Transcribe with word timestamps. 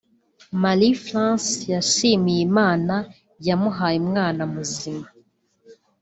Marie 0.61 0.97
France 1.05 1.49
yashimiye 1.73 2.39
Imana 2.49 2.95
yamuhaye 3.47 3.97
umwana 4.05 4.41
muzima 4.53 5.05